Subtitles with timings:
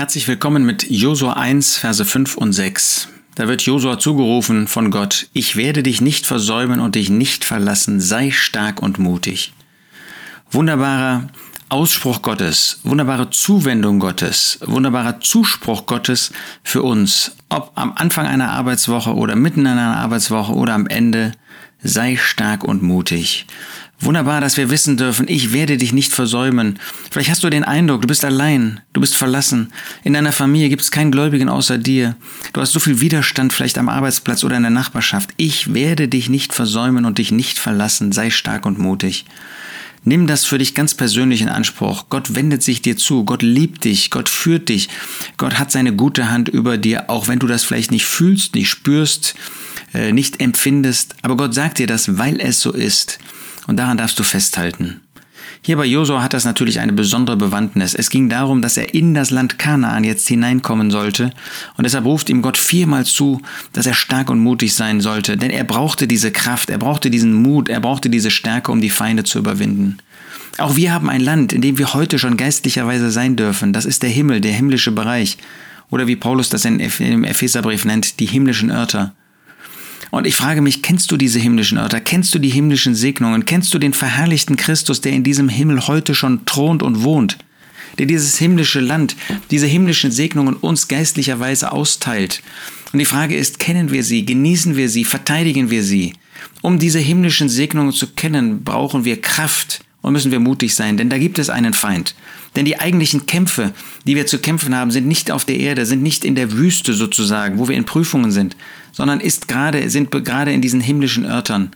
[0.00, 3.08] Herzlich willkommen mit Josua 1, Verse 5 und 6.
[3.34, 8.00] Da wird Josua zugerufen von Gott, ich werde dich nicht versäumen und dich nicht verlassen,
[8.00, 9.52] sei stark und mutig.
[10.50, 11.28] Wunderbarer
[11.70, 16.32] Ausspruch Gottes, wunderbare Zuwendung Gottes, wunderbarer Zuspruch Gottes
[16.64, 21.30] für uns, ob am Anfang einer Arbeitswoche oder mitten in einer Arbeitswoche oder am Ende,
[21.80, 23.46] sei stark und mutig.
[24.00, 26.80] Wunderbar, dass wir wissen dürfen, ich werde dich nicht versäumen.
[27.08, 29.72] Vielleicht hast du den Eindruck, du bist allein, du bist verlassen.
[30.02, 32.16] In deiner Familie gibt es keinen Gläubigen außer dir.
[32.52, 35.30] Du hast so viel Widerstand vielleicht am Arbeitsplatz oder in der Nachbarschaft.
[35.36, 38.10] Ich werde dich nicht versäumen und dich nicht verlassen.
[38.10, 39.24] Sei stark und mutig.
[40.02, 42.06] Nimm das für dich ganz persönlich in Anspruch.
[42.08, 43.24] Gott wendet sich dir zu.
[43.24, 44.10] Gott liebt dich.
[44.10, 44.88] Gott führt dich.
[45.36, 48.70] Gott hat seine gute Hand über dir, auch wenn du das vielleicht nicht fühlst, nicht
[48.70, 49.34] spürst,
[49.92, 51.16] äh, nicht empfindest.
[51.22, 53.18] Aber Gott sagt dir das, weil es so ist.
[53.66, 55.00] Und daran darfst du festhalten.
[55.62, 57.94] Hier bei Josua hat das natürlich eine besondere Bewandtnis.
[57.94, 61.32] Es ging darum, dass er in das Land Kanaan jetzt hineinkommen sollte.
[61.76, 65.36] Und deshalb ruft ihm Gott viermal zu, dass er stark und mutig sein sollte.
[65.36, 68.90] Denn er brauchte diese Kraft, er brauchte diesen Mut, er brauchte diese Stärke, um die
[68.90, 69.98] Feinde zu überwinden.
[70.58, 73.72] Auch wir haben ein Land, in dem wir heute schon geistlicherweise sein dürfen.
[73.72, 75.38] Das ist der Himmel, der himmlische Bereich.
[75.90, 79.12] Oder wie Paulus das im Epheserbrief nennt, die himmlischen Örter.
[80.10, 82.00] Und ich frage mich, kennst du diese himmlischen Örter?
[82.00, 83.44] Kennst du die himmlischen Segnungen?
[83.46, 87.38] Kennst du den verherrlichten Christus, der in diesem Himmel heute schon thront und wohnt?
[87.98, 89.16] Der dieses himmlische Land,
[89.50, 92.42] diese himmlischen Segnungen uns geistlicherweise austeilt.
[92.92, 94.24] Und die Frage ist, kennen wir sie?
[94.24, 95.04] Genießen wir sie?
[95.04, 96.14] Verteidigen wir sie?
[96.62, 101.10] Um diese himmlischen Segnungen zu kennen, brauchen wir Kraft und müssen wir mutig sein, denn
[101.10, 102.14] da gibt es einen Feind.
[102.56, 103.72] Denn die eigentlichen Kämpfe,
[104.06, 106.94] die wir zu kämpfen haben, sind nicht auf der Erde, sind nicht in der Wüste
[106.94, 108.56] sozusagen, wo wir in Prüfungen sind,
[108.92, 111.70] sondern ist gerade, sind gerade in diesen himmlischen Örtern.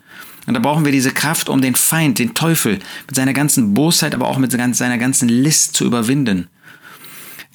[0.46, 4.14] Und da brauchen wir diese Kraft, um den Feind, den Teufel, mit seiner ganzen Bosheit,
[4.14, 6.48] aber auch mit seiner ganzen List zu überwinden.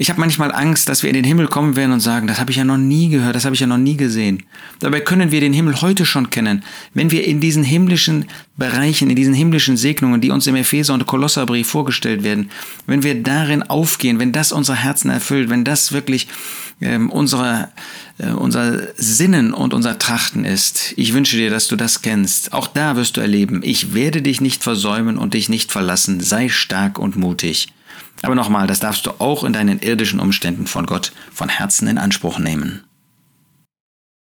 [0.01, 2.51] Ich habe manchmal Angst, dass wir in den Himmel kommen werden und sagen, das habe
[2.51, 4.43] ich ja noch nie gehört, das habe ich ja noch nie gesehen.
[4.79, 8.23] Dabei können wir den Himmel heute schon kennen, wenn wir in diesen himmlischen
[8.55, 12.49] Bereichen, in diesen himmlischen Segnungen, die uns im Epheser- und Kolosserbrief vorgestellt werden,
[12.87, 16.29] wenn wir darin aufgehen, wenn das unsere Herzen erfüllt, wenn das wirklich
[16.79, 17.67] ähm, unsere,
[18.19, 20.93] äh, unser Sinnen und unser Trachten ist.
[20.95, 22.53] Ich wünsche dir, dass du das kennst.
[22.53, 26.21] Auch da wirst du erleben, ich werde dich nicht versäumen und dich nicht verlassen.
[26.21, 27.67] Sei stark und mutig.
[28.21, 31.97] Aber nochmal, das darfst du auch in deinen irdischen Umständen von Gott von Herzen in
[31.97, 32.83] Anspruch nehmen.